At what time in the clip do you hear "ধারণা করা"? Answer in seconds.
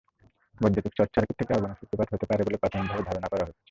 3.07-3.43